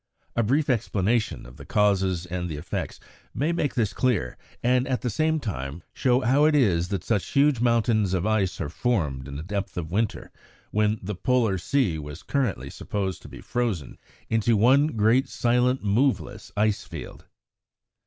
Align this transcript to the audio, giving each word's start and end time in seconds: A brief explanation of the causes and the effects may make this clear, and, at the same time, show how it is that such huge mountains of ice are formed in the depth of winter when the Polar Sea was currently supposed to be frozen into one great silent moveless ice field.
A 0.35 0.41
brief 0.41 0.67
explanation 0.67 1.45
of 1.45 1.57
the 1.57 1.63
causes 1.63 2.25
and 2.25 2.49
the 2.49 2.55
effects 2.57 2.99
may 3.35 3.51
make 3.51 3.75
this 3.75 3.93
clear, 3.93 4.35
and, 4.63 4.87
at 4.87 5.01
the 5.01 5.11
same 5.11 5.39
time, 5.39 5.83
show 5.93 6.21
how 6.21 6.45
it 6.45 6.55
is 6.55 6.87
that 6.87 7.03
such 7.03 7.27
huge 7.27 7.61
mountains 7.61 8.15
of 8.15 8.25
ice 8.25 8.59
are 8.59 8.67
formed 8.67 9.27
in 9.27 9.35
the 9.35 9.43
depth 9.43 9.77
of 9.77 9.91
winter 9.91 10.31
when 10.71 10.99
the 11.03 11.13
Polar 11.13 11.59
Sea 11.59 11.99
was 11.99 12.23
currently 12.23 12.71
supposed 12.71 13.21
to 13.21 13.29
be 13.29 13.41
frozen 13.41 13.99
into 14.27 14.57
one 14.57 14.87
great 14.87 15.29
silent 15.29 15.83
moveless 15.83 16.51
ice 16.57 16.83
field. 16.83 17.25